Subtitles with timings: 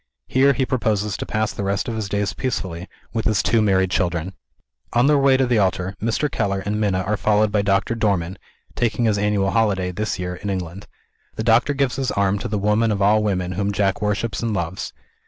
[0.25, 3.91] Here he proposes to pass the rest of his days peacefully, with his two married
[3.91, 4.33] children.
[4.93, 6.27] On their way to the altar, Mr.
[6.27, 8.37] Keller and Minna are followed by Doctor Dormann
[8.73, 10.87] (taking his annual holiday, this year, in England).
[11.35, 14.55] The doctor gives his arm to the woman of all women whom Jack worships and
[14.55, 14.91] loves.